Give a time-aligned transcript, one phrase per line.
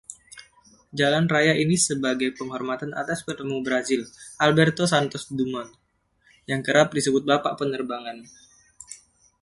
[0.99, 4.01] Jalan raya ini sebagai penghormatan atas penemu Brazil,
[4.45, 5.69] Alberto Santos Dumont,
[6.51, 8.19] yang kerap disebut “Bapak Penerbangan”.